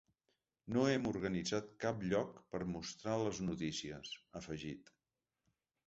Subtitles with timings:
[0.77, 4.95] No hem organitzat cap lloc per mostrar a les notícies, ha afegit.